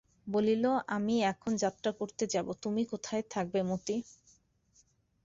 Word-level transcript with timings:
বলিল, 0.27 0.63
আমি 0.89 1.15
এখন 1.31 1.51
যাত্রা 1.63 1.91
করতে 1.99 2.23
যাব, 2.27 2.47
তুমি 2.63 2.81
কোথায় 2.91 3.23
থাকবে 3.33 3.59
মতি? 3.63 3.97